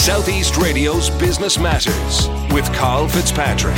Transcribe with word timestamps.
Southeast 0.00 0.56
Radio's 0.56 1.10
Business 1.10 1.58
Matters 1.58 2.26
with 2.54 2.64
Carl 2.72 3.06
Fitzpatrick. 3.06 3.76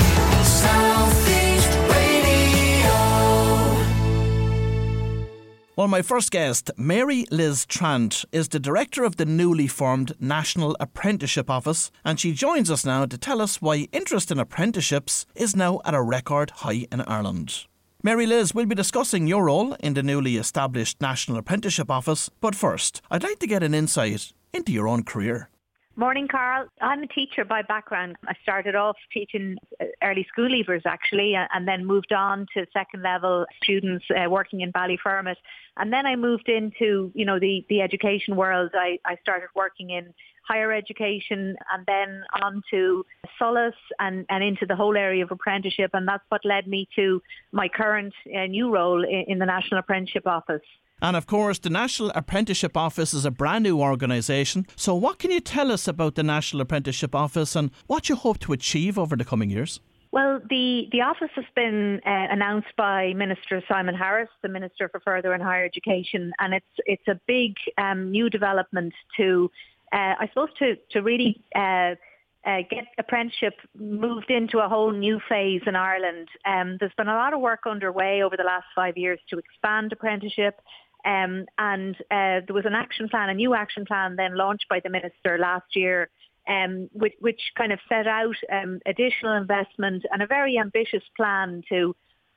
Well, 5.74 5.88
my 5.88 6.00
first 6.00 6.30
guest, 6.30 6.70
Mary 6.76 7.26
Liz 7.32 7.66
Trant, 7.66 8.24
is 8.30 8.50
the 8.50 8.60
director 8.60 9.02
of 9.02 9.16
the 9.16 9.26
newly 9.26 9.66
formed 9.66 10.12
National 10.20 10.76
Apprenticeship 10.78 11.50
Office, 11.50 11.90
and 12.04 12.20
she 12.20 12.32
joins 12.32 12.70
us 12.70 12.84
now 12.84 13.04
to 13.04 13.18
tell 13.18 13.42
us 13.42 13.60
why 13.60 13.88
interest 13.90 14.30
in 14.30 14.38
apprenticeships 14.38 15.26
is 15.34 15.56
now 15.56 15.80
at 15.84 15.92
a 15.92 16.00
record 16.00 16.50
high 16.50 16.86
in 16.92 17.00
Ireland. 17.00 17.66
Mary 18.04 18.26
Liz, 18.26 18.54
we'll 18.54 18.66
be 18.66 18.76
discussing 18.76 19.26
your 19.26 19.46
role 19.46 19.74
in 19.80 19.94
the 19.94 20.04
newly 20.04 20.36
established 20.36 21.00
National 21.00 21.38
Apprenticeship 21.38 21.90
Office, 21.90 22.30
but 22.40 22.54
first, 22.54 23.02
I'd 23.10 23.24
like 23.24 23.40
to 23.40 23.48
get 23.48 23.64
an 23.64 23.74
insight 23.74 24.32
into 24.52 24.70
your 24.70 24.86
own 24.86 25.02
career. 25.02 25.48
Morning, 25.94 26.26
Carl. 26.26 26.68
I'm 26.80 27.02
a 27.02 27.06
teacher 27.06 27.44
by 27.44 27.60
background. 27.60 28.16
I 28.26 28.32
started 28.42 28.74
off 28.74 28.96
teaching 29.12 29.58
uh, 29.78 29.84
early 30.02 30.26
school 30.26 30.48
leavers 30.48 30.80
actually, 30.86 31.34
and 31.34 31.68
then 31.68 31.84
moved 31.84 32.14
on 32.14 32.46
to 32.56 32.64
second 32.72 33.02
level 33.02 33.44
students 33.62 34.06
uh, 34.10 34.28
working 34.30 34.62
in 34.62 34.72
Ballyfermot. 34.72 35.36
And 35.76 35.92
then 35.92 36.06
I 36.06 36.16
moved 36.16 36.48
into, 36.48 37.12
you 37.14 37.26
know, 37.26 37.38
the, 37.38 37.66
the 37.68 37.82
education 37.82 38.36
world. 38.36 38.70
I, 38.72 38.98
I 39.04 39.16
started 39.20 39.48
working 39.54 39.90
in 39.90 40.14
higher 40.48 40.72
education 40.72 41.56
and 41.74 41.84
then 41.86 42.22
on 42.42 42.62
to 42.70 43.04
SOLAS 43.38 43.74
and, 43.98 44.24
and 44.30 44.42
into 44.42 44.64
the 44.64 44.74
whole 44.74 44.96
area 44.96 45.22
of 45.22 45.30
apprenticeship. 45.30 45.90
And 45.92 46.08
that's 46.08 46.24
what 46.30 46.42
led 46.46 46.66
me 46.66 46.88
to 46.96 47.20
my 47.52 47.68
current 47.68 48.14
uh, 48.34 48.46
new 48.46 48.72
role 48.72 49.04
in, 49.04 49.24
in 49.28 49.38
the 49.38 49.46
National 49.46 49.80
Apprenticeship 49.80 50.26
Office. 50.26 50.62
And 51.02 51.16
of 51.16 51.26
course, 51.26 51.58
the 51.58 51.68
National 51.68 52.12
Apprenticeship 52.14 52.76
Office 52.76 53.12
is 53.12 53.24
a 53.24 53.30
brand 53.32 53.64
new 53.64 53.80
organisation. 53.80 54.66
So, 54.76 54.94
what 54.94 55.18
can 55.18 55.32
you 55.32 55.40
tell 55.40 55.72
us 55.72 55.88
about 55.88 56.14
the 56.14 56.22
National 56.22 56.62
Apprenticeship 56.62 57.12
Office 57.12 57.56
and 57.56 57.72
what 57.88 58.08
you 58.08 58.14
hope 58.14 58.38
to 58.38 58.52
achieve 58.52 58.96
over 58.96 59.16
the 59.16 59.24
coming 59.24 59.50
years? 59.50 59.80
Well, 60.12 60.40
the, 60.48 60.88
the 60.92 61.00
office 61.00 61.30
has 61.34 61.46
been 61.56 62.00
uh, 62.06 62.26
announced 62.30 62.68
by 62.76 63.14
Minister 63.14 63.62
Simon 63.66 63.96
Harris, 63.96 64.28
the 64.42 64.48
Minister 64.48 64.88
for 64.90 65.00
Further 65.00 65.32
and 65.32 65.42
Higher 65.42 65.64
Education, 65.64 66.32
and 66.38 66.54
it's 66.54 66.74
it's 66.86 67.08
a 67.08 67.18
big 67.26 67.54
um, 67.78 68.12
new 68.12 68.30
development 68.30 68.94
to, 69.16 69.50
uh, 69.92 70.14
I 70.20 70.28
suppose, 70.28 70.50
to 70.60 70.76
to 70.92 71.02
really. 71.02 71.42
Uh, 71.54 71.96
uh, 72.44 72.58
get 72.68 72.86
apprenticeship 72.98 73.54
moved 73.78 74.28
into 74.28 74.58
a 74.58 74.68
whole 74.68 74.90
new 74.90 75.20
phase 75.28 75.62
in 75.64 75.76
Ireland. 75.76 76.26
Um, 76.44 76.76
there's 76.80 76.92
been 76.96 77.06
a 77.06 77.14
lot 77.14 77.32
of 77.34 77.40
work 77.40 77.60
underway 77.66 78.20
over 78.24 78.36
the 78.36 78.42
last 78.42 78.66
five 78.74 78.96
years 78.96 79.20
to 79.30 79.38
expand 79.38 79.92
apprenticeship, 79.92 80.60
um, 81.04 81.46
and 81.58 81.96
uh, 82.10 82.46
there 82.46 82.54
was 82.54 82.64
an 82.64 82.74
action 82.74 83.08
plan, 83.08 83.28
a 83.28 83.34
new 83.34 83.54
action 83.54 83.84
plan 83.84 84.16
then 84.16 84.36
launched 84.36 84.66
by 84.68 84.80
the 84.80 84.90
Minister 84.90 85.36
last 85.38 85.74
year, 85.74 86.10
um, 86.48 86.88
which, 86.92 87.14
which, 87.20 87.40
kind 87.56 87.72
of 87.72 87.78
set 87.88 88.06
out 88.06 88.36
um, 88.52 88.80
additional 88.86 89.36
investment 89.36 90.04
and 90.12 90.22
a 90.22 90.26
very 90.26 90.58
ambitious 90.58 91.02
plan 91.16 91.62
to, 91.68 91.94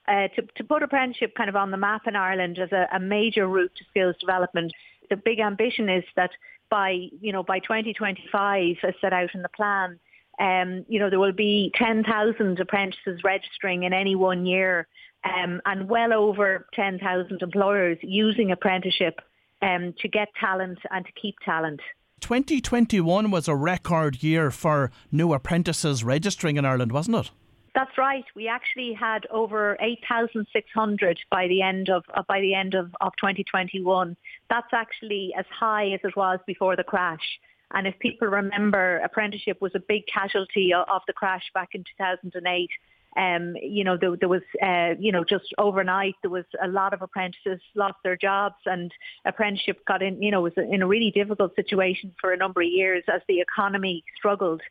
uh, 0.08 0.27
to, 0.36 0.41
to 0.55 0.63
put 0.63 0.83
apprenticeship 0.83 1.33
kind 1.36 1.49
of 1.49 1.55
on 1.55 1.71
the 1.71 1.77
map 1.77 2.03
in 2.08 2.16
Ireland 2.16 2.59
as 2.59 2.71
a, 2.71 2.88
a 2.93 2.99
major 2.99 3.47
route 3.47 3.71
to 3.77 3.83
skills 3.89 4.16
development. 4.19 4.71
The 5.09 5.16
big 5.16 5.39
ambition 5.39 5.89
is 5.89 6.03
that 6.16 6.31
by, 6.69 7.09
you 7.21 7.31
know, 7.31 7.43
by 7.43 7.59
2025, 7.59 8.77
as 8.83 8.93
set 8.99 9.13
out 9.13 9.30
in 9.36 9.43
the 9.43 9.49
plan, 9.49 9.99
um, 10.39 10.86
you 10.88 10.99
know, 10.99 11.09
there 11.09 11.19
will 11.19 11.31
be 11.31 11.71
10,000 11.75 12.59
apprentices 12.59 13.23
registering 13.23 13.83
in 13.83 13.93
any 13.93 14.16
one 14.16 14.45
year 14.45 14.88
um, 15.25 15.61
and 15.65 15.89
well 15.89 16.13
over 16.13 16.67
10,000 16.73 17.41
employers 17.41 17.97
using 18.01 18.51
apprenticeship 18.51 19.19
um, 19.61 19.93
to 19.99 20.07
get 20.07 20.29
talent 20.39 20.79
and 20.91 21.05
to 21.05 21.11
keep 21.19 21.35
talent. 21.43 21.81
2021 22.21 23.29
was 23.29 23.47
a 23.47 23.55
record 23.55 24.23
year 24.23 24.51
for 24.51 24.91
new 25.11 25.33
apprentices 25.33 26.03
registering 26.03 26.57
in 26.57 26.65
Ireland, 26.65 26.91
wasn't 26.91 27.17
it? 27.17 27.31
That's 27.75 27.97
right. 27.97 28.23
We 28.35 28.47
actually 28.47 28.93
had 28.93 29.25
over 29.29 29.77
8,600 29.81 31.19
by 31.30 31.47
the 31.47 31.61
end 31.61 31.89
of 31.89 32.05
uh, 32.14 32.23
by 32.25 32.39
the 32.39 32.53
end 32.53 32.73
of, 32.73 32.95
of 33.02 33.11
2021. 33.19 34.15
That's 34.49 34.73
actually 34.73 35.33
as 35.37 35.45
high 35.52 35.89
as 35.89 35.99
it 36.05 36.15
was 36.15 36.39
before 36.47 36.77
the 36.77 36.85
crash. 36.85 37.39
And 37.71 37.85
if 37.85 37.99
people 37.99 38.30
remember, 38.30 38.99
apprenticeship 38.99 39.58
was 39.59 39.73
a 39.75 39.80
big 39.80 40.03
casualty 40.08 40.73
of, 40.73 40.87
of 40.89 41.02
the 41.05 41.14
crash 41.14 41.43
back 41.53 41.69
in 41.73 41.83
2008. 41.97 42.69
Um, 43.17 43.55
you 43.61 43.83
know, 43.83 43.98
there, 43.99 44.15
there 44.17 44.30
was, 44.30 44.42
uh, 44.61 44.95
you 44.99 45.11
know, 45.11 45.23
just 45.23 45.45
overnight 45.58 46.15
there 46.21 46.31
was 46.31 46.45
a 46.61 46.67
lot 46.67 46.93
of 46.93 47.02
apprentices 47.02 47.61
lost 47.73 47.95
their 48.03 48.17
jobs, 48.17 48.55
and 48.65 48.92
apprenticeship 49.23 49.86
got 49.86 50.02
in, 50.02 50.21
you 50.21 50.31
know, 50.31 50.42
was 50.42 50.53
in 50.58 50.81
a 50.81 50.87
really 50.87 51.11
difficult 51.11 51.55
situation 51.55 52.14
for 52.20 52.33
a 52.33 52.37
number 52.37 52.61
of 52.61 52.67
years 52.67 53.03
as 53.14 53.21
the 53.27 53.39
economy 53.39 54.03
struggled. 54.17 54.61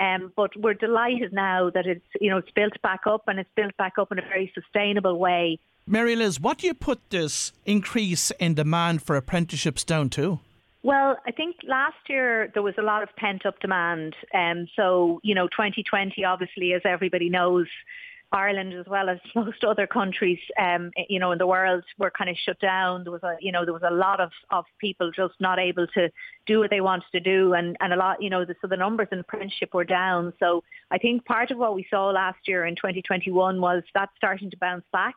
Um, 0.00 0.32
but 0.34 0.50
we're 0.56 0.74
delighted 0.74 1.32
now 1.32 1.70
that 1.70 1.86
it's, 1.86 2.04
you 2.20 2.30
know, 2.30 2.38
it's 2.38 2.50
built 2.50 2.80
back 2.82 3.02
up 3.06 3.24
and 3.28 3.38
it's 3.38 3.50
built 3.54 3.76
back 3.76 3.94
up 3.98 4.10
in 4.10 4.18
a 4.18 4.22
very 4.22 4.50
sustainable 4.54 5.18
way. 5.18 5.58
Mary 5.86 6.16
Liz, 6.16 6.40
what 6.40 6.58
do 6.58 6.66
you 6.66 6.74
put 6.74 7.10
this 7.10 7.52
increase 7.66 8.30
in 8.32 8.54
demand 8.54 9.02
for 9.02 9.16
apprenticeships 9.16 9.84
down 9.84 10.10
to? 10.10 10.40
Well, 10.84 11.16
I 11.26 11.30
think 11.30 11.56
last 11.62 12.08
year 12.08 12.50
there 12.54 12.62
was 12.62 12.74
a 12.76 12.82
lot 12.82 13.02
of 13.02 13.08
pent 13.16 13.46
up 13.46 13.60
demand. 13.60 14.16
Um, 14.34 14.66
so, 14.74 15.20
you 15.22 15.34
know, 15.34 15.46
2020, 15.46 16.24
obviously, 16.24 16.72
as 16.72 16.82
everybody 16.84 17.28
knows, 17.28 17.68
Ireland 18.32 18.72
as 18.72 18.86
well 18.86 19.08
as 19.08 19.18
most 19.34 19.62
other 19.62 19.86
countries, 19.86 20.38
um, 20.58 20.90
you 21.08 21.20
know, 21.20 21.32
in 21.32 21.38
the 21.38 21.46
world 21.46 21.84
were 21.98 22.10
kind 22.10 22.30
of 22.30 22.36
shut 22.44 22.58
down. 22.60 23.04
There 23.04 23.12
was 23.12 23.22
a, 23.22 23.36
you 23.40 23.52
know, 23.52 23.64
there 23.64 23.74
was 23.74 23.82
a 23.86 23.94
lot 23.94 24.20
of, 24.20 24.30
of 24.50 24.64
people 24.80 25.10
just 25.14 25.34
not 25.38 25.58
able 25.58 25.86
to 25.88 26.10
do 26.46 26.58
what 26.58 26.70
they 26.70 26.80
wanted 26.80 27.10
to 27.12 27.20
do, 27.20 27.52
and, 27.52 27.76
and 27.80 27.92
a 27.92 27.96
lot, 27.96 28.22
you 28.22 28.30
know, 28.30 28.44
the, 28.44 28.54
so 28.60 28.66
the 28.66 28.76
numbers 28.76 29.08
in 29.12 29.18
apprenticeship 29.18 29.74
were 29.74 29.84
down. 29.84 30.32
So 30.40 30.64
I 30.90 30.98
think 30.98 31.24
part 31.24 31.50
of 31.50 31.58
what 31.58 31.74
we 31.74 31.86
saw 31.90 32.10
last 32.10 32.38
year 32.46 32.64
in 32.64 32.74
2021 32.74 33.60
was 33.60 33.82
that 33.94 34.08
starting 34.16 34.50
to 34.50 34.56
bounce 34.56 34.84
back. 34.92 35.14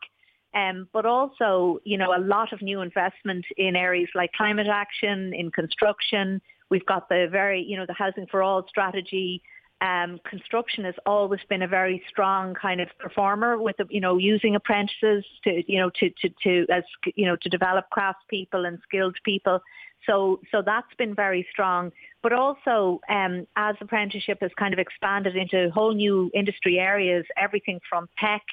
Um, 0.55 0.87
but 0.93 1.05
also, 1.05 1.79
you 1.83 1.97
know, 1.97 2.15
a 2.15 2.19
lot 2.19 2.53
of 2.53 2.61
new 2.61 2.79
investment 2.81 3.45
in 3.57 3.75
areas 3.75 4.09
like 4.15 4.31
climate 4.31 4.67
action, 4.67 5.33
in 5.33 5.51
construction. 5.51 6.41
We've 6.69 6.85
got 6.85 7.09
the 7.09 7.27
very, 7.29 7.61
you 7.61 7.77
know, 7.77 7.85
the 7.85 7.93
Housing 7.93 8.25
for 8.31 8.41
All 8.41 8.65
strategy. 8.67 9.41
Um, 9.81 10.19
construction 10.27 10.85
has 10.85 10.95
always 11.05 11.41
been 11.49 11.61
a 11.61 11.67
very 11.67 12.01
strong 12.07 12.53
kind 12.53 12.79
of 12.79 12.87
performer 12.97 13.61
with, 13.61 13.75
you 13.89 13.99
know, 13.99 14.17
using 14.17 14.55
apprentices 14.55 15.25
to, 15.43 15.61
you 15.71 15.79
know, 15.79 15.91
to, 15.99 16.09
to, 16.21 16.29
to, 16.43 16.65
as, 16.71 16.83
you 17.15 17.25
know, 17.25 17.35
to 17.41 17.49
develop 17.49 17.85
craftspeople 17.95 18.65
and 18.65 18.79
skilled 18.83 19.17
people. 19.25 19.59
So, 20.05 20.39
so 20.51 20.61
that's 20.65 20.93
been 20.97 21.13
very 21.13 21.45
strong. 21.51 21.91
But 22.23 22.31
also, 22.31 23.01
um, 23.09 23.45
as 23.57 23.75
apprenticeship 23.81 24.37
has 24.41 24.51
kind 24.57 24.73
of 24.73 24.79
expanded 24.79 25.35
into 25.35 25.69
whole 25.71 25.93
new 25.93 26.31
industry 26.33 26.79
areas, 26.79 27.25
everything 27.35 27.81
from 27.89 28.07
tech 28.17 28.43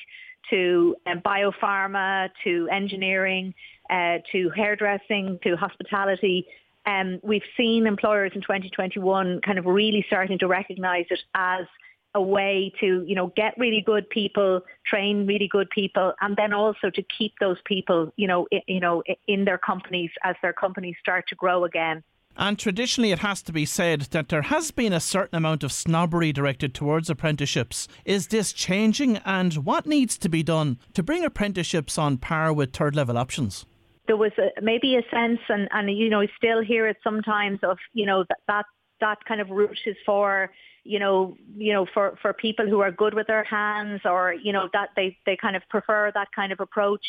to 0.50 0.97
um, 1.06 1.20
biopharma, 1.20 2.30
to 2.44 2.69
engineering, 2.70 3.54
uh, 3.91 4.19
to 4.32 4.50
hairdressing, 4.50 5.38
to 5.42 5.56
hospitality. 5.56 6.47
Um, 6.86 7.20
we've 7.22 7.42
seen 7.56 7.86
employers 7.86 8.32
in 8.34 8.41
2021 8.41 9.41
kind 9.42 9.58
of 9.58 9.66
really 9.66 10.04
starting 10.06 10.38
to 10.41 10.48
recognise 10.48 11.06
it 11.10 11.20
as 11.34 11.66
a 12.14 12.20
way 12.20 12.72
to, 12.81 13.04
you 13.06 13.14
know, 13.14 13.32
get 13.36 13.54
really 13.56 13.81
good 13.81 14.08
people, 14.10 14.60
train 14.84 15.26
really 15.26 15.48
good 15.48 15.70
people, 15.70 16.12
and 16.20 16.36
then 16.36 16.52
also 16.52 16.91
to 16.91 17.02
keep 17.02 17.32
those 17.41 17.56
people, 17.64 18.12
you 18.16 18.26
know, 18.26 18.47
I, 18.52 18.62
you 18.66 18.81
know, 18.81 19.02
in 19.26 19.44
their 19.44 19.58
companies 19.58 20.10
as 20.22 20.36
their 20.42 20.52
companies 20.52 20.97
start 21.00 21.26
to 21.28 21.34
grow 21.34 21.64
again. 21.64 22.02
And 22.37 22.59
traditionally, 22.59 23.12
it 23.12 23.19
has 23.20 23.43
to 23.43 23.53
be 23.53 23.66
said 23.66 24.03
that 24.12 24.28
there 24.28 24.43
has 24.43 24.70
been 24.70 24.93
a 24.93 25.00
certain 25.00 25.37
amount 25.37 25.62
of 25.62 25.72
snobbery 25.72 26.32
directed 26.32 26.75
towards 26.75 27.10
apprenticeships. 27.10 27.88
Is 28.04 28.28
this 28.28 28.53
changing, 28.53 29.19
and 29.19 29.54
what 29.66 29.87
needs 29.87 30.16
to 30.19 30.28
be 30.28 30.43
done 30.43 30.78
to 30.94 31.03
bring 31.03 31.25
apprenticeships 31.25 31.98
on 31.98 32.16
par 32.16 32.53
with 32.53 32.72
third 32.72 32.97
level 32.97 33.19
options? 33.19 33.66
There 34.06 34.16
was 34.16 34.32
a, 34.38 34.60
maybe 34.60 34.97
a 34.97 35.03
sense, 35.15 35.41
and, 35.48 35.69
and 35.72 35.97
you 35.97 36.09
know, 36.09 36.26
still 36.37 36.62
hear 36.62 36.88
it 36.88 36.97
sometimes 37.04 37.60
of 37.62 37.78
you 37.93 38.06
know 38.06 38.25
that 38.28 38.38
that, 38.49 38.66
that 39.00 39.25
kind 39.26 39.41
of 39.41 39.50
route 39.50 39.78
is 39.87 39.97
for 40.04 40.50
you 40.84 40.99
know, 40.99 41.37
you 41.56 41.73
know, 41.73 41.87
for, 41.94 42.19
for 42.20 42.32
people 42.32 42.67
who 42.69 42.81
are 42.81 42.90
good 42.90 43.14
with 43.14 43.26
their 43.26 43.44
hands 43.44 44.00
or, 44.05 44.34
you 44.34 44.52
know, 44.52 44.69
that 44.73 44.88
they, 44.96 45.17
they 45.26 45.37
kind 45.37 45.55
of 45.55 45.62
prefer 45.70 46.11
that 46.14 46.29
kind 46.34 46.52
of 46.52 46.61
approach. 46.61 47.05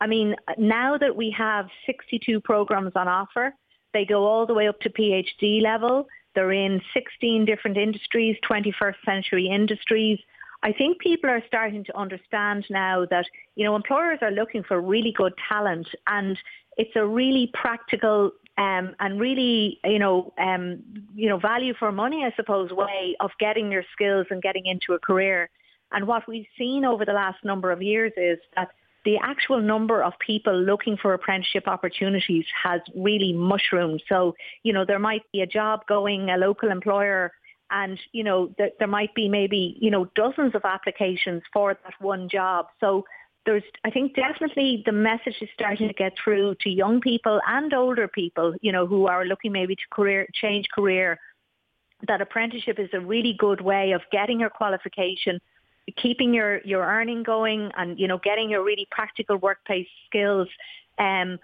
I 0.00 0.06
mean, 0.06 0.34
now 0.58 0.98
that 0.98 1.14
we 1.14 1.32
have 1.36 1.66
62 1.86 2.40
programs 2.40 2.92
on 2.96 3.06
offer, 3.06 3.54
they 3.92 4.04
go 4.04 4.24
all 4.24 4.46
the 4.46 4.54
way 4.54 4.68
up 4.68 4.80
to 4.80 4.90
PhD 4.90 5.62
level. 5.62 6.06
They're 6.34 6.52
in 6.52 6.80
16 6.94 7.44
different 7.44 7.76
industries, 7.76 8.36
21st 8.48 8.94
century 9.04 9.48
industries. 9.48 10.18
I 10.62 10.72
think 10.72 10.98
people 11.00 11.28
are 11.28 11.42
starting 11.46 11.84
to 11.84 11.96
understand 11.96 12.64
now 12.70 13.04
that, 13.10 13.26
you 13.56 13.64
know, 13.64 13.74
employers 13.74 14.20
are 14.22 14.30
looking 14.30 14.62
for 14.62 14.80
really 14.80 15.12
good 15.12 15.34
talent 15.48 15.88
and 16.06 16.38
it's 16.76 16.94
a 16.96 17.04
really 17.04 17.50
practical 17.52 18.30
um, 18.58 18.94
and 19.00 19.18
really, 19.18 19.80
you 19.84 19.98
know, 19.98 20.32
um, 20.38 20.82
you 21.14 21.28
know, 21.28 21.38
value 21.38 21.74
for 21.78 21.90
money, 21.90 22.24
I 22.24 22.32
suppose, 22.36 22.70
way 22.70 23.16
of 23.20 23.30
getting 23.40 23.72
your 23.72 23.84
skills 23.92 24.26
and 24.30 24.42
getting 24.42 24.66
into 24.66 24.92
a 24.92 24.98
career. 24.98 25.50
And 25.90 26.06
what 26.06 26.28
we've 26.28 26.46
seen 26.56 26.84
over 26.84 27.04
the 27.04 27.12
last 27.12 27.44
number 27.44 27.70
of 27.70 27.82
years 27.82 28.12
is 28.16 28.38
that 28.56 28.68
the 29.04 29.18
actual 29.22 29.60
number 29.60 30.02
of 30.02 30.12
people 30.18 30.54
looking 30.54 30.96
for 30.96 31.12
apprenticeship 31.12 31.66
opportunities 31.66 32.44
has 32.62 32.80
really 32.94 33.32
mushroomed. 33.32 34.02
So, 34.08 34.34
you 34.62 34.72
know, 34.72 34.84
there 34.84 34.98
might 34.98 35.22
be 35.32 35.40
a 35.40 35.46
job 35.46 35.80
going, 35.88 36.30
a 36.30 36.36
local 36.36 36.70
employer, 36.70 37.32
and, 37.70 37.98
you 38.12 38.22
know, 38.22 38.54
there, 38.58 38.70
there 38.78 38.88
might 38.88 39.14
be 39.14 39.28
maybe, 39.28 39.76
you 39.80 39.90
know, 39.90 40.04
dozens 40.14 40.54
of 40.54 40.62
applications 40.64 41.42
for 41.52 41.74
that 41.82 41.94
one 42.00 42.28
job. 42.28 42.66
So 42.80 43.04
there's, 43.46 43.62
I 43.84 43.90
think 43.90 44.14
definitely 44.14 44.82
the 44.84 44.92
message 44.92 45.36
is 45.40 45.48
starting 45.54 45.88
to 45.88 45.94
get 45.94 46.12
through 46.22 46.56
to 46.60 46.68
young 46.68 47.00
people 47.00 47.40
and 47.46 47.72
older 47.72 48.06
people, 48.06 48.54
you 48.60 48.72
know, 48.72 48.86
who 48.86 49.06
are 49.06 49.24
looking 49.24 49.52
maybe 49.52 49.74
to 49.74 49.82
career, 49.90 50.28
change 50.34 50.66
career, 50.72 51.18
that 52.06 52.20
apprenticeship 52.20 52.78
is 52.78 52.90
a 52.92 53.00
really 53.00 53.34
good 53.38 53.60
way 53.60 53.92
of 53.92 54.02
getting 54.10 54.40
your 54.40 54.50
qualification, 54.50 55.40
keeping 55.96 56.32
your, 56.32 56.60
your 56.62 56.82
earning 56.82 57.22
going 57.22 57.70
and, 57.76 57.98
you 57.98 58.08
know, 58.08 58.18
getting 58.18 58.50
your 58.50 58.64
really 58.64 58.86
practical 58.90 59.36
workplace 59.36 59.88
skills. 60.08 60.48
Um, 60.98 61.38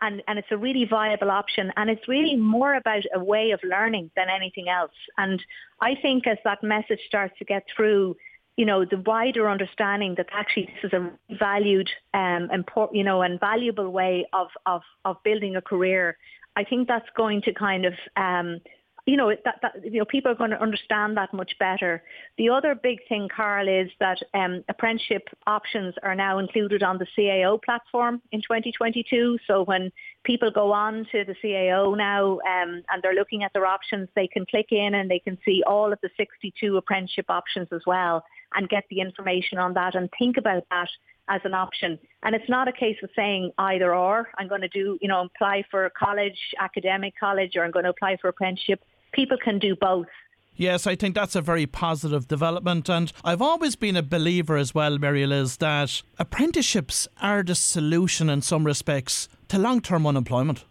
and, 0.00 0.22
and 0.28 0.38
it's 0.38 0.48
a 0.50 0.56
really 0.56 0.84
viable 0.84 1.30
option 1.30 1.72
and 1.76 1.90
it's 1.90 2.06
really 2.06 2.36
more 2.36 2.74
about 2.74 3.02
a 3.14 3.22
way 3.22 3.50
of 3.50 3.60
learning 3.64 4.10
than 4.14 4.26
anything 4.30 4.68
else. 4.68 4.92
And 5.18 5.42
I 5.80 5.96
think 6.00 6.26
as 6.26 6.38
that 6.44 6.62
message 6.62 7.00
starts 7.08 7.36
to 7.38 7.44
get 7.44 7.64
through, 7.74 8.16
you 8.56 8.64
know, 8.64 8.84
the 8.84 8.98
wider 8.98 9.50
understanding 9.50 10.14
that 10.18 10.28
actually 10.32 10.66
this 10.66 10.84
is 10.84 10.92
a 10.92 11.10
valued, 11.36 11.90
um, 12.14 12.48
important, 12.52 12.96
you 12.96 13.04
know, 13.04 13.22
and 13.22 13.40
valuable 13.40 13.90
way 13.90 14.26
of, 14.32 14.48
of, 14.66 14.82
of 15.04 15.16
building 15.24 15.56
a 15.56 15.62
career, 15.62 16.16
I 16.54 16.64
think 16.64 16.86
that's 16.86 17.08
going 17.16 17.42
to 17.42 17.52
kind 17.54 17.86
of 17.86 17.94
um, 18.16 18.60
you 19.04 19.16
know, 19.16 19.34
that, 19.44 19.56
that, 19.62 19.72
you 19.84 19.98
know, 19.98 20.04
people 20.04 20.30
are 20.30 20.36
going 20.36 20.50
to 20.50 20.62
understand 20.62 21.16
that 21.16 21.34
much 21.34 21.52
better. 21.58 22.04
The 22.38 22.50
other 22.50 22.76
big 22.76 22.98
thing, 23.08 23.28
Carl, 23.34 23.66
is 23.66 23.90
that 23.98 24.18
um, 24.32 24.62
apprenticeship 24.68 25.28
options 25.46 25.94
are 26.04 26.14
now 26.14 26.38
included 26.38 26.84
on 26.84 26.98
the 26.98 27.06
CAO 27.18 27.60
platform 27.60 28.22
in 28.30 28.40
2022. 28.42 29.38
So 29.46 29.64
when 29.64 29.90
people 30.22 30.52
go 30.52 30.72
on 30.72 31.06
to 31.10 31.24
the 31.24 31.34
CAO 31.42 31.96
now 31.96 32.34
um, 32.34 32.82
and 32.90 33.02
they're 33.02 33.14
looking 33.14 33.42
at 33.42 33.52
their 33.52 33.66
options, 33.66 34.08
they 34.14 34.28
can 34.28 34.46
click 34.46 34.68
in 34.70 34.94
and 34.94 35.10
they 35.10 35.18
can 35.18 35.36
see 35.44 35.64
all 35.66 35.92
of 35.92 35.98
the 36.00 36.10
62 36.16 36.76
apprenticeship 36.76 37.26
options 37.28 37.68
as 37.72 37.82
well 37.84 38.24
and 38.54 38.68
get 38.68 38.84
the 38.88 39.00
information 39.00 39.58
on 39.58 39.74
that 39.74 39.96
and 39.96 40.10
think 40.16 40.36
about 40.36 40.62
that 40.70 40.88
as 41.28 41.40
an 41.44 41.54
option. 41.54 41.98
And 42.22 42.34
it's 42.34 42.48
not 42.48 42.68
a 42.68 42.72
case 42.72 42.96
of 43.02 43.10
saying 43.16 43.52
either 43.58 43.94
or. 43.94 44.28
I'm 44.38 44.48
going 44.48 44.60
to 44.60 44.68
do, 44.68 44.98
you 45.00 45.08
know, 45.08 45.28
apply 45.34 45.64
for 45.70 45.90
college, 45.98 46.38
academic 46.60 47.14
college, 47.18 47.56
or 47.56 47.64
I'm 47.64 47.70
going 47.70 47.84
to 47.84 47.90
apply 47.90 48.18
for 48.20 48.28
apprenticeship 48.28 48.80
people 49.12 49.36
can 49.42 49.58
do 49.58 49.76
both. 49.76 50.06
Yes, 50.54 50.86
I 50.86 50.96
think 50.96 51.14
that's 51.14 51.34
a 51.34 51.40
very 51.40 51.66
positive 51.66 52.28
development. 52.28 52.88
And 52.88 53.12
I've 53.24 53.40
always 53.40 53.74
been 53.74 53.96
a 53.96 54.02
believer 54.02 54.56
as 54.56 54.74
well, 54.74 54.98
Mary 54.98 55.26
Liz, 55.26 55.56
that 55.58 56.02
apprenticeships 56.18 57.08
are 57.20 57.42
the 57.42 57.54
solution 57.54 58.28
in 58.28 58.42
some 58.42 58.64
respects 58.64 59.28
to 59.48 59.58
long 59.58 59.80
term 59.80 60.06
unemployment. 60.06 60.64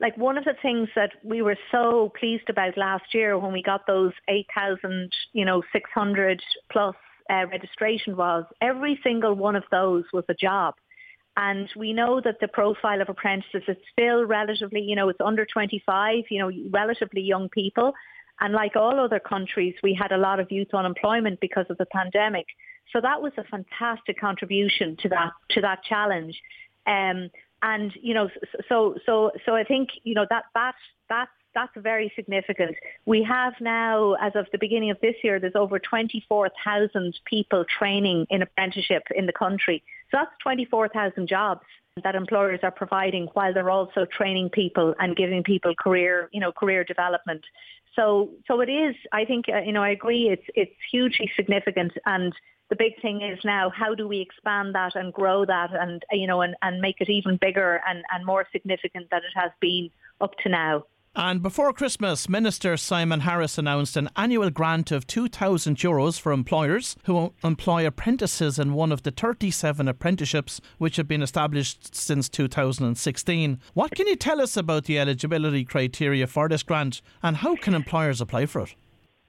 Like 0.00 0.16
one 0.16 0.38
of 0.38 0.44
the 0.44 0.54
things 0.60 0.88
that 0.96 1.12
we 1.22 1.42
were 1.42 1.56
so 1.72 2.12
pleased 2.18 2.48
about 2.48 2.76
last 2.76 3.14
year 3.14 3.38
when 3.38 3.52
we 3.52 3.62
got 3.62 3.86
those 3.86 4.12
8,000, 4.28 5.10
you 5.32 5.44
know, 5.44 5.62
600 5.72 6.42
plus 6.70 6.94
uh, 7.30 7.46
registration 7.50 8.16
was 8.16 8.44
every 8.60 9.00
single 9.02 9.34
one 9.34 9.56
of 9.56 9.64
those 9.70 10.04
was 10.12 10.24
a 10.28 10.34
job. 10.34 10.74
And 11.36 11.68
we 11.76 11.92
know 11.92 12.20
that 12.20 12.38
the 12.40 12.48
profile 12.48 13.00
of 13.00 13.08
apprentices 13.08 13.62
is 13.66 13.76
still 13.92 14.24
relatively, 14.24 14.80
you 14.80 14.94
know, 14.94 15.08
it's 15.08 15.20
under 15.20 15.44
25, 15.44 16.24
you 16.30 16.38
know, 16.38 16.50
relatively 16.70 17.22
young 17.22 17.48
people. 17.48 17.92
And 18.40 18.52
like 18.52 18.76
all 18.76 19.00
other 19.00 19.20
countries, 19.20 19.74
we 19.82 19.94
had 19.94 20.12
a 20.12 20.16
lot 20.16 20.38
of 20.40 20.50
youth 20.50 20.72
unemployment 20.72 21.40
because 21.40 21.66
of 21.70 21.78
the 21.78 21.86
pandemic. 21.86 22.46
So 22.92 23.00
that 23.00 23.20
was 23.20 23.32
a 23.36 23.44
fantastic 23.44 24.20
contribution 24.20 24.96
to 25.02 25.08
that 25.10 25.32
to 25.50 25.60
that 25.62 25.82
challenge. 25.84 26.40
Um, 26.86 27.30
and 27.62 27.92
you 28.00 28.14
know, 28.14 28.28
so 28.68 28.96
so 29.06 29.32
so 29.46 29.54
I 29.54 29.64
think 29.64 29.90
you 30.02 30.14
know 30.14 30.26
that 30.30 30.44
that 30.54 30.74
that 31.08 31.28
that's 31.54 31.72
very 31.76 32.12
significant. 32.16 32.76
We 33.06 33.22
have 33.22 33.54
now, 33.60 34.14
as 34.14 34.32
of 34.34 34.46
the 34.52 34.58
beginning 34.58 34.90
of 34.90 35.00
this 35.00 35.14
year, 35.22 35.38
there's 35.38 35.54
over 35.54 35.78
24,000 35.78 37.18
people 37.24 37.64
training 37.78 38.26
in 38.28 38.42
apprenticeship 38.42 39.04
in 39.14 39.26
the 39.26 39.32
country. 39.32 39.82
So 40.14 40.20
that's 40.20 40.30
24,000 40.44 41.26
jobs 41.28 41.62
that 42.04 42.14
employers 42.14 42.60
are 42.62 42.70
providing 42.70 43.26
while 43.32 43.52
they're 43.52 43.70
also 43.70 44.06
training 44.16 44.50
people 44.50 44.94
and 45.00 45.16
giving 45.16 45.42
people 45.42 45.74
career, 45.74 46.28
you 46.32 46.38
know, 46.38 46.52
career 46.52 46.84
development. 46.84 47.42
So, 47.96 48.30
so 48.46 48.60
it 48.60 48.70
is. 48.70 48.94
I 49.12 49.24
think, 49.24 49.46
uh, 49.52 49.62
you 49.62 49.72
know, 49.72 49.82
I 49.82 49.90
agree. 49.90 50.28
It's 50.28 50.44
it's 50.54 50.74
hugely 50.90 51.30
significant, 51.34 51.92
and 52.06 52.32
the 52.70 52.76
big 52.76 53.00
thing 53.02 53.22
is 53.22 53.38
now 53.44 53.70
how 53.70 53.94
do 53.94 54.06
we 54.06 54.20
expand 54.20 54.74
that 54.74 54.94
and 54.94 55.12
grow 55.12 55.44
that, 55.46 55.70
and 55.72 56.02
you 56.12 56.26
know, 56.28 56.42
and, 56.42 56.54
and 56.62 56.80
make 56.80 57.00
it 57.00 57.08
even 57.08 57.36
bigger 57.36 57.80
and, 57.88 58.04
and 58.12 58.24
more 58.24 58.46
significant 58.52 59.10
than 59.10 59.20
it 59.20 59.32
has 59.40 59.50
been 59.60 59.90
up 60.20 60.32
to 60.42 60.48
now. 60.48 60.84
And 61.16 61.42
before 61.42 61.72
Christmas, 61.72 62.28
Minister 62.28 62.76
Simon 62.76 63.20
Harris 63.20 63.56
announced 63.56 63.96
an 63.96 64.10
annual 64.16 64.50
grant 64.50 64.90
of 64.90 65.06
2,000 65.06 65.76
euros 65.76 66.18
for 66.18 66.32
employers 66.32 66.96
who 67.04 67.32
employ 67.44 67.86
apprentices 67.86 68.58
in 68.58 68.74
one 68.74 68.90
of 68.90 69.04
the 69.04 69.12
37 69.12 69.86
apprenticeships 69.86 70.60
which 70.78 70.96
have 70.96 71.06
been 71.06 71.22
established 71.22 71.94
since 71.94 72.28
2016. 72.28 73.60
What 73.74 73.92
can 73.92 74.08
you 74.08 74.16
tell 74.16 74.40
us 74.40 74.56
about 74.56 74.86
the 74.86 74.98
eligibility 74.98 75.64
criteria 75.64 76.26
for 76.26 76.48
this 76.48 76.64
grant 76.64 77.00
and 77.22 77.36
how 77.36 77.54
can 77.54 77.74
employers 77.74 78.20
apply 78.20 78.46
for 78.46 78.62
it? 78.62 78.74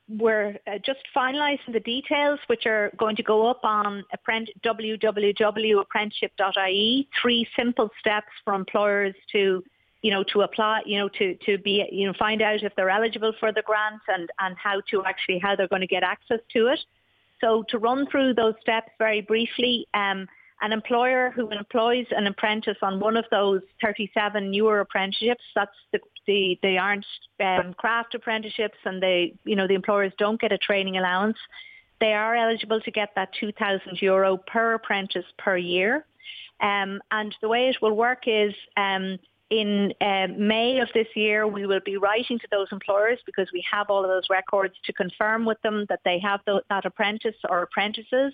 We're 0.07 0.59
uh, 0.67 0.77
just 0.83 0.99
finalising 1.15 1.73
the 1.73 1.79
details, 1.79 2.39
which 2.47 2.65
are 2.65 2.91
going 2.97 3.15
to 3.15 3.23
go 3.23 3.47
up 3.47 3.61
on 3.63 4.03
www.apprenticeship.ie. 4.13 7.09
Three 7.21 7.47
simple 7.55 7.89
steps 7.99 8.31
for 8.43 8.53
employers 8.53 9.15
to 9.31 9.63
you 10.01 10.11
know, 10.11 10.23
to 10.33 10.41
apply, 10.41 10.81
you 10.85 10.99
know, 10.99 11.09
to, 11.09 11.35
to 11.45 11.57
be, 11.57 11.85
you 11.91 12.05
know, 12.07 12.13
find 12.17 12.41
out 12.41 12.63
if 12.63 12.75
they're 12.75 12.89
eligible 12.89 13.33
for 13.39 13.51
the 13.51 13.61
grant 13.63 14.01
and, 14.07 14.29
and 14.39 14.55
how 14.57 14.81
to 14.91 15.03
actually, 15.05 15.39
how 15.39 15.55
they're 15.55 15.67
going 15.67 15.81
to 15.81 15.87
get 15.87 16.03
access 16.03 16.39
to 16.53 16.67
it. 16.67 16.79
So 17.41 17.63
to 17.69 17.77
run 17.77 18.07
through 18.09 18.35
those 18.35 18.53
steps 18.61 18.91
very 18.97 19.21
briefly, 19.21 19.87
um, 19.93 20.27
an 20.61 20.71
employer 20.71 21.31
who 21.35 21.49
employs 21.49 22.05
an 22.11 22.27
apprentice 22.27 22.77
on 22.81 22.99
one 22.99 23.17
of 23.17 23.25
those 23.29 23.61
37 23.83 24.49
newer 24.49 24.79
apprenticeships, 24.79 25.43
that's 25.53 25.75
the, 25.91 25.99
the 26.27 26.57
they 26.61 26.77
aren't 26.77 27.05
um, 27.43 27.73
craft 27.73 28.15
apprenticeships 28.15 28.77
and 28.85 29.03
they, 29.03 29.33
you 29.43 29.55
know, 29.55 29.67
the 29.67 29.73
employers 29.73 30.13
don't 30.17 30.39
get 30.39 30.51
a 30.51 30.57
training 30.57 30.97
allowance. 30.97 31.37
They 31.99 32.13
are 32.13 32.35
eligible 32.35 32.79
to 32.81 32.91
get 32.91 33.09
that 33.15 33.29
2,000 33.39 34.01
euro 34.01 34.37
per 34.37 34.75
apprentice 34.75 35.25
per 35.37 35.57
year. 35.57 36.05
Um, 36.61 37.01
and 37.11 37.35
the 37.41 37.49
way 37.49 37.67
it 37.67 37.77
will 37.81 37.95
work 37.95 38.23
is 38.27 38.53
um, 38.77 39.19
in 39.59 39.93
uh, 40.01 40.27
May 40.37 40.79
of 40.79 40.89
this 40.93 41.07
year, 41.15 41.47
we 41.47 41.65
will 41.65 41.81
be 41.85 41.97
writing 41.97 42.39
to 42.39 42.47
those 42.51 42.67
employers 42.71 43.19
because 43.25 43.49
we 43.53 43.63
have 43.71 43.89
all 43.89 44.03
of 44.03 44.09
those 44.09 44.27
records 44.29 44.75
to 44.85 44.93
confirm 44.93 45.45
with 45.45 45.61
them 45.61 45.85
that 45.89 45.99
they 46.05 46.19
have 46.19 46.41
the, 46.45 46.61
that 46.69 46.85
apprentice 46.85 47.35
or 47.49 47.63
apprentices 47.63 48.33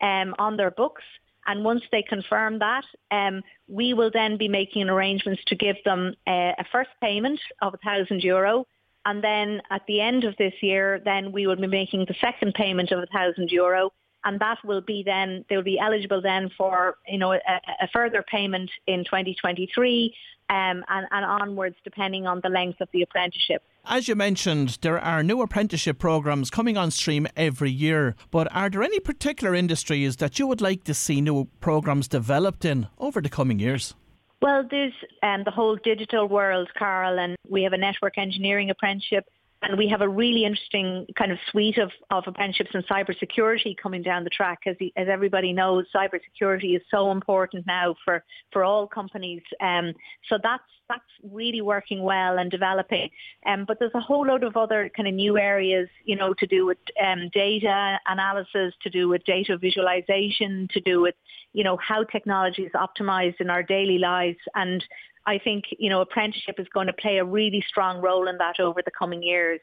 um, 0.00 0.34
on 0.38 0.56
their 0.56 0.70
books. 0.70 1.02
And 1.46 1.64
once 1.64 1.82
they 1.92 2.02
confirm 2.02 2.58
that, 2.58 2.84
um, 3.10 3.42
we 3.68 3.94
will 3.94 4.10
then 4.12 4.36
be 4.36 4.48
making 4.48 4.88
arrangements 4.88 5.42
to 5.46 5.54
give 5.54 5.76
them 5.84 6.14
a, 6.26 6.54
a 6.58 6.64
first 6.72 6.90
payment 7.00 7.40
of 7.62 7.74
a 7.74 7.78
thousand 7.78 8.22
euro. 8.22 8.66
And 9.04 9.22
then 9.22 9.62
at 9.70 9.82
the 9.86 10.00
end 10.00 10.24
of 10.24 10.36
this 10.36 10.54
year, 10.60 11.00
then 11.04 11.30
we 11.30 11.46
will 11.46 11.56
be 11.56 11.68
making 11.68 12.06
the 12.06 12.16
second 12.20 12.54
payment 12.54 12.90
of 12.90 12.98
a 12.98 13.06
thousand 13.06 13.50
euro 13.50 13.92
and 14.26 14.40
that 14.40 14.58
will 14.64 14.82
be 14.82 15.02
then 15.02 15.44
they'll 15.48 15.62
be 15.62 15.78
eligible 15.78 16.20
then 16.20 16.50
for 16.58 16.96
you 17.08 17.16
know 17.16 17.32
a, 17.32 17.38
a 17.80 17.88
further 17.92 18.22
payment 18.22 18.70
in 18.86 19.04
2023 19.04 20.14
um, 20.50 20.84
and, 20.88 21.06
and 21.10 21.24
onwards 21.24 21.76
depending 21.84 22.26
on 22.26 22.40
the 22.42 22.48
length 22.48 22.80
of 22.80 22.88
the 22.92 23.02
apprenticeship. 23.02 23.62
As 23.88 24.08
you 24.08 24.16
mentioned, 24.16 24.78
there 24.82 24.98
are 24.98 25.22
new 25.22 25.40
apprenticeship 25.42 25.98
programs 25.98 26.50
coming 26.50 26.76
on 26.76 26.90
stream 26.90 27.26
every 27.36 27.70
year. 27.70 28.16
But 28.32 28.52
are 28.52 28.68
there 28.68 28.82
any 28.82 28.98
particular 28.98 29.54
industries 29.54 30.16
that 30.16 30.38
you 30.38 30.46
would 30.48 30.60
like 30.60 30.82
to 30.84 30.94
see 30.94 31.20
new 31.20 31.46
programs 31.60 32.08
developed 32.08 32.64
in 32.64 32.88
over 32.98 33.20
the 33.20 33.28
coming 33.28 33.60
years? 33.60 33.94
Well, 34.42 34.66
there's 34.68 34.92
um, 35.22 35.44
the 35.44 35.52
whole 35.52 35.76
digital 35.76 36.28
world, 36.28 36.68
Carl, 36.76 37.18
and 37.18 37.36
we 37.48 37.62
have 37.62 37.72
a 37.72 37.78
network 37.78 38.18
engineering 38.18 38.70
apprenticeship 38.70 39.24
and 39.62 39.78
we 39.78 39.88
have 39.88 40.02
a 40.02 40.08
really 40.08 40.44
interesting 40.44 41.06
kind 41.16 41.32
of 41.32 41.38
suite 41.50 41.78
of, 41.78 41.90
of 42.10 42.24
apprenticeships 42.26 42.70
in 42.74 42.82
cybersecurity 42.82 43.76
coming 43.76 44.02
down 44.02 44.24
the 44.24 44.30
track. 44.30 44.60
As, 44.66 44.76
as 44.96 45.08
everybody 45.10 45.52
knows, 45.52 45.86
cybersecurity 45.94 46.76
is 46.76 46.82
so 46.90 47.10
important 47.10 47.66
now 47.66 47.94
for, 48.04 48.22
for 48.52 48.64
all 48.64 48.86
companies. 48.86 49.42
Um, 49.60 49.92
so 50.28 50.38
that's 50.42 50.62
that's 50.88 51.02
really 51.32 51.60
working 51.60 52.02
well 52.02 52.38
and 52.38 52.48
developing. 52.48 53.10
Um, 53.44 53.64
but 53.66 53.78
there's 53.80 53.94
a 53.94 54.00
whole 54.00 54.24
load 54.24 54.44
of 54.44 54.56
other 54.56 54.88
kind 54.96 55.08
of 55.08 55.14
new 55.14 55.36
areas, 55.36 55.88
you 56.04 56.14
know, 56.14 56.32
to 56.34 56.46
do 56.46 56.64
with 56.64 56.78
um, 57.04 57.28
data 57.34 57.98
analysis, 58.06 58.72
to 58.82 58.90
do 58.90 59.08
with 59.08 59.24
data 59.24 59.58
visualization, 59.58 60.68
to 60.72 60.80
do 60.80 61.00
with, 61.00 61.16
you 61.52 61.64
know, 61.64 61.76
how 61.78 62.04
technology 62.04 62.62
is 62.62 62.72
optimized 62.72 63.40
in 63.40 63.50
our 63.50 63.64
daily 63.64 63.98
lives. 63.98 64.38
And 64.54 64.84
I 65.26 65.38
think, 65.38 65.64
you 65.78 65.90
know, 65.90 66.00
apprenticeship 66.00 66.56
is 66.58 66.68
going 66.72 66.86
to 66.86 66.92
play 66.92 67.18
a 67.18 67.24
really 67.24 67.64
strong 67.68 68.00
role 68.00 68.28
in 68.28 68.38
that 68.38 68.60
over 68.60 68.80
the 68.84 68.92
coming 68.96 69.22
years. 69.22 69.60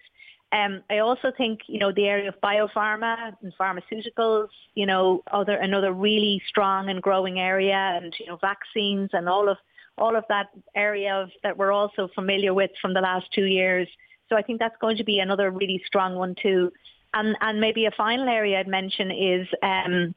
Um, 0.51 0.83
I 0.89 0.99
also 0.99 1.31
think, 1.35 1.61
you 1.67 1.79
know, 1.79 1.91
the 1.91 2.05
area 2.05 2.29
of 2.29 2.35
biopharma 2.41 3.33
and 3.41 3.53
pharmaceuticals, 3.59 4.49
you 4.75 4.85
know, 4.85 5.23
other 5.31 5.55
another 5.55 5.93
really 5.93 6.41
strong 6.47 6.89
and 6.89 7.01
growing 7.01 7.39
area, 7.39 7.99
and 8.01 8.13
you 8.19 8.27
know, 8.27 8.37
vaccines 8.37 9.09
and 9.13 9.27
all 9.27 9.49
of 9.49 9.57
all 9.97 10.15
of 10.15 10.25
that 10.29 10.47
area 10.75 11.15
of, 11.15 11.29
that 11.43 11.57
we're 11.57 11.71
also 11.71 12.07
familiar 12.13 12.53
with 12.53 12.71
from 12.81 12.93
the 12.93 13.01
last 13.01 13.25
two 13.33 13.45
years. 13.45 13.87
So 14.29 14.35
I 14.35 14.41
think 14.41 14.59
that's 14.59 14.77
going 14.79 14.97
to 14.97 15.03
be 15.03 15.19
another 15.19 15.49
really 15.49 15.81
strong 15.87 16.15
one 16.15 16.35
too. 16.39 16.71
And 17.15 17.35
and 17.41 17.59
maybe 17.59 17.85
a 17.85 17.91
final 17.91 18.27
area 18.27 18.59
I'd 18.59 18.67
mention 18.67 19.09
is. 19.11 19.47
Um, 19.63 20.13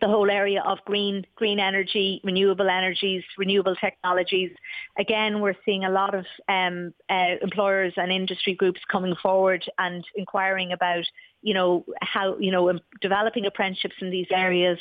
the 0.00 0.08
whole 0.08 0.30
area 0.30 0.62
of 0.66 0.78
green 0.84 1.26
green 1.36 1.60
energy, 1.60 2.20
renewable 2.24 2.68
energies, 2.68 3.22
renewable 3.38 3.76
technologies. 3.76 4.50
Again, 4.98 5.40
we're 5.40 5.56
seeing 5.64 5.84
a 5.84 5.90
lot 5.90 6.14
of 6.14 6.24
um, 6.48 6.92
uh, 7.08 7.36
employers 7.42 7.92
and 7.96 8.10
industry 8.10 8.54
groups 8.54 8.80
coming 8.90 9.14
forward 9.22 9.64
and 9.78 10.04
inquiring 10.16 10.72
about, 10.72 11.04
you 11.42 11.54
know, 11.54 11.84
how 12.02 12.36
you 12.38 12.50
know 12.50 12.78
developing 13.00 13.46
apprenticeships 13.46 13.96
in 14.00 14.10
these 14.10 14.28
areas. 14.30 14.78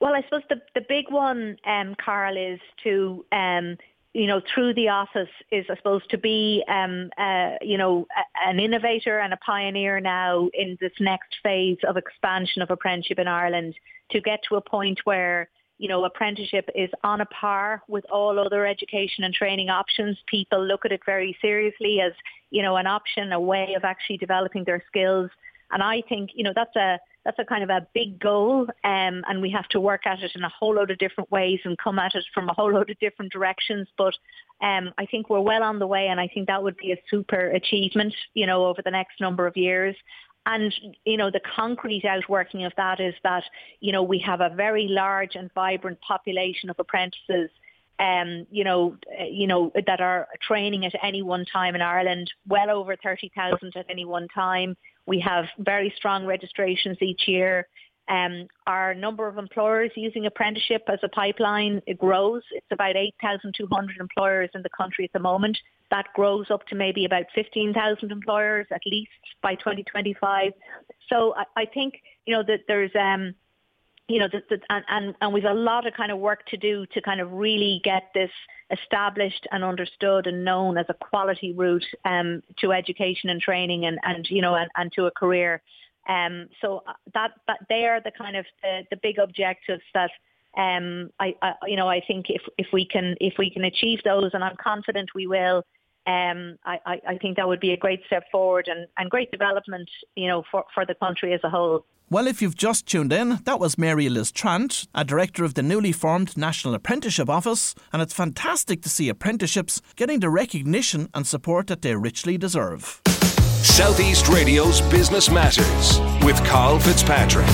Well, 0.00 0.14
I 0.14 0.22
suppose 0.22 0.42
the 0.48 0.60
the 0.74 0.84
big 0.88 1.10
one, 1.10 1.56
um, 1.66 1.94
Carl, 2.02 2.36
is 2.36 2.60
to 2.84 3.24
um, 3.32 3.76
you 4.12 4.26
know, 4.26 4.40
through 4.52 4.74
the 4.74 4.88
office 4.88 5.28
is, 5.52 5.66
I 5.70 5.76
suppose, 5.76 6.02
to 6.10 6.18
be, 6.18 6.64
um, 6.68 7.10
uh, 7.16 7.52
you 7.62 7.78
know, 7.78 8.06
a, 8.16 8.48
an 8.48 8.58
innovator 8.58 9.20
and 9.20 9.32
a 9.32 9.36
pioneer 9.36 10.00
now 10.00 10.48
in 10.52 10.76
this 10.80 10.92
next 10.98 11.36
phase 11.42 11.78
of 11.86 11.96
expansion 11.96 12.60
of 12.60 12.70
apprenticeship 12.70 13.20
in 13.20 13.28
Ireland 13.28 13.74
to 14.10 14.20
get 14.20 14.40
to 14.48 14.56
a 14.56 14.60
point 14.60 15.00
where, 15.04 15.48
you 15.78 15.88
know, 15.88 16.04
apprenticeship 16.04 16.68
is 16.74 16.90
on 17.04 17.20
a 17.20 17.26
par 17.26 17.82
with 17.86 18.04
all 18.10 18.38
other 18.38 18.66
education 18.66 19.22
and 19.22 19.32
training 19.32 19.70
options. 19.70 20.18
People 20.26 20.64
look 20.64 20.84
at 20.84 20.92
it 20.92 21.00
very 21.06 21.36
seriously 21.40 22.00
as, 22.00 22.12
you 22.50 22.62
know, 22.62 22.76
an 22.76 22.88
option, 22.88 23.32
a 23.32 23.40
way 23.40 23.74
of 23.76 23.84
actually 23.84 24.18
developing 24.18 24.64
their 24.64 24.82
skills. 24.88 25.30
And 25.72 25.82
I 25.82 26.02
think, 26.08 26.30
you 26.34 26.44
know, 26.44 26.52
that's 26.54 26.74
a 26.76 26.98
that's 27.24 27.38
a 27.38 27.44
kind 27.44 27.62
of 27.62 27.68
a 27.68 27.86
big 27.92 28.18
goal, 28.18 28.62
um, 28.82 29.24
and 29.28 29.42
we 29.42 29.50
have 29.50 29.68
to 29.68 29.80
work 29.80 30.06
at 30.06 30.22
it 30.22 30.32
in 30.34 30.42
a 30.42 30.48
whole 30.48 30.76
load 30.76 30.90
of 30.90 30.96
different 30.96 31.30
ways 31.30 31.60
and 31.64 31.76
come 31.76 31.98
at 31.98 32.14
it 32.14 32.24
from 32.32 32.48
a 32.48 32.54
whole 32.54 32.72
load 32.72 32.88
of 32.88 32.98
different 32.98 33.30
directions. 33.30 33.88
But 33.98 34.14
um, 34.62 34.94
I 34.96 35.04
think 35.04 35.28
we're 35.28 35.40
well 35.40 35.62
on 35.62 35.78
the 35.78 35.86
way, 35.86 36.06
and 36.08 36.18
I 36.18 36.28
think 36.28 36.46
that 36.46 36.62
would 36.62 36.78
be 36.78 36.92
a 36.92 37.02
super 37.10 37.50
achievement, 37.50 38.14
you 38.32 38.46
know, 38.46 38.64
over 38.64 38.80
the 38.82 38.90
next 38.90 39.20
number 39.20 39.46
of 39.46 39.56
years. 39.56 39.96
And, 40.46 40.74
you 41.04 41.18
know, 41.18 41.30
the 41.30 41.40
concrete 41.54 42.06
outworking 42.06 42.64
of 42.64 42.72
that 42.78 42.98
is 42.98 43.14
that, 43.22 43.44
you 43.80 43.92
know, 43.92 44.02
we 44.02 44.18
have 44.20 44.40
a 44.40 44.48
very 44.48 44.88
large 44.88 45.36
and 45.36 45.52
vibrant 45.52 46.00
population 46.00 46.70
of 46.70 46.76
apprentices 46.78 47.50
um, 48.00 48.46
you 48.50 48.64
know, 48.64 48.96
uh, 49.20 49.24
you 49.24 49.46
know, 49.46 49.70
that 49.86 50.00
are 50.00 50.26
training 50.40 50.86
at 50.86 50.94
any 51.02 51.22
one 51.22 51.44
time 51.44 51.74
in 51.74 51.82
Ireland, 51.82 52.32
well 52.48 52.70
over 52.70 52.96
30,000 52.96 53.76
at 53.76 53.86
any 53.90 54.06
one 54.06 54.26
time. 54.34 54.76
We 55.06 55.20
have 55.20 55.44
very 55.58 55.92
strong 55.96 56.24
registrations 56.24 56.96
each 57.02 57.28
year. 57.28 57.68
Um, 58.08 58.48
our 58.66 58.94
number 58.94 59.28
of 59.28 59.38
employers 59.38 59.92
using 59.94 60.26
apprenticeship 60.26 60.82
as 60.88 60.98
a 61.02 61.08
pipeline 61.08 61.82
it 61.86 61.98
grows. 61.98 62.42
It's 62.52 62.66
about 62.72 62.96
8,200 62.96 63.98
employers 64.00 64.50
in 64.54 64.62
the 64.62 64.70
country 64.70 65.04
at 65.04 65.12
the 65.12 65.20
moment. 65.20 65.58
That 65.90 66.06
grows 66.14 66.46
up 66.50 66.66
to 66.68 66.74
maybe 66.74 67.04
about 67.04 67.26
15,000 67.34 68.10
employers 68.10 68.66
at 68.72 68.80
least 68.86 69.10
by 69.42 69.54
2025. 69.56 70.52
So 71.08 71.34
I, 71.36 71.44
I 71.62 71.66
think 71.66 72.02
you 72.26 72.34
know 72.34 72.42
that 72.44 72.60
there's 72.66 72.90
um, 72.98 73.34
you 74.10 74.18
know, 74.18 74.28
the, 74.28 74.42
the, 74.50 74.60
and, 74.68 74.84
and, 74.88 75.14
and 75.20 75.32
we've 75.32 75.44
a 75.44 75.54
lot 75.54 75.86
of 75.86 75.94
kind 75.94 76.10
of 76.10 76.18
work 76.18 76.44
to 76.46 76.56
do 76.56 76.84
to 76.94 77.00
kind 77.00 77.20
of 77.20 77.32
really 77.32 77.80
get 77.84 78.10
this 78.14 78.30
established 78.70 79.46
and 79.52 79.62
understood 79.62 80.26
and 80.26 80.44
known 80.44 80.76
as 80.76 80.86
a 80.88 80.94
quality 80.94 81.52
route 81.52 81.84
um, 82.04 82.42
to 82.58 82.72
education 82.72 83.30
and 83.30 83.40
training 83.40 83.86
and, 83.86 83.98
and 84.02 84.28
you 84.28 84.42
know, 84.42 84.54
and, 84.54 84.70
and 84.76 84.92
to 84.92 85.06
a 85.06 85.10
career. 85.10 85.62
Um, 86.08 86.48
so 86.60 86.82
uh, 86.88 86.94
that, 87.14 87.32
that 87.46 87.60
they 87.68 87.86
are 87.86 88.00
the 88.00 88.10
kind 88.16 88.36
of 88.36 88.46
the, 88.62 88.82
the 88.90 88.96
big 88.96 89.18
objectives 89.18 89.82
that 89.94 90.10
um, 90.56 91.10
I, 91.20 91.34
I, 91.42 91.52
you 91.66 91.76
know, 91.76 91.88
I 91.88 92.00
think 92.04 92.26
if, 92.28 92.42
if 92.58 92.66
we 92.72 92.84
can 92.84 93.16
if 93.20 93.34
we 93.38 93.50
can 93.50 93.64
achieve 93.64 94.00
those, 94.04 94.30
and 94.34 94.42
I'm 94.42 94.56
confident 94.56 95.10
we 95.14 95.28
will, 95.28 95.64
um, 96.10 96.58
I, 96.64 97.00
I, 97.06 97.18
think 97.18 97.36
that 97.36 97.46
would 97.46 97.60
be 97.60 97.72
a 97.72 97.76
great 97.76 98.00
step 98.06 98.24
forward 98.32 98.68
and, 98.68 98.86
and 98.96 99.10
great 99.10 99.30
development, 99.30 99.88
you 100.14 100.28
know, 100.28 100.42
for, 100.50 100.64
for 100.74 100.84
the 100.84 100.94
country 100.94 101.32
as 101.34 101.40
a 101.44 101.50
whole. 101.50 101.84
Well, 102.08 102.26
if 102.26 102.42
you've 102.42 102.56
just 102.56 102.86
tuned 102.86 103.12
in, 103.12 103.38
that 103.44 103.60
was 103.60 103.78
Mary 103.78 104.08
Liz 104.08 104.32
Trant, 104.32 104.88
a 104.94 105.04
director 105.04 105.44
of 105.44 105.54
the 105.54 105.62
newly 105.62 105.92
formed 105.92 106.36
National 106.36 106.74
Apprenticeship 106.74 107.30
Office, 107.30 107.74
and 107.92 108.02
it's 108.02 108.14
fantastic 108.14 108.82
to 108.82 108.88
see 108.88 109.08
apprenticeships 109.08 109.80
getting 109.94 110.20
the 110.20 110.30
recognition 110.30 111.08
and 111.14 111.26
support 111.26 111.68
that 111.68 111.82
they 111.82 111.94
richly 111.94 112.36
deserve. 112.36 113.00
Southeast 113.62 114.28
Radio's 114.28 114.80
Business 114.80 115.30
Matters 115.30 116.00
with 116.24 116.42
Carl 116.44 116.80
Fitzpatrick. 116.80 117.46